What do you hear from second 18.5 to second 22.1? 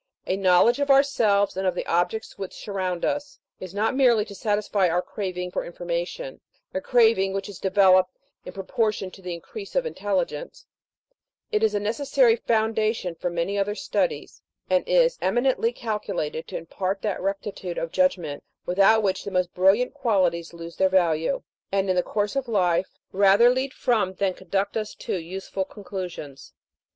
without which the most brilliant qualities lose their value, and, in the